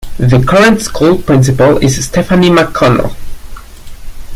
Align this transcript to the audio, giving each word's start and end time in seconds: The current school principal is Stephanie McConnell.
The 0.17 0.43
current 0.43 0.81
school 0.81 1.19
principal 1.21 1.77
is 1.77 2.03
Stephanie 2.05 2.49
McConnell. 2.49 3.15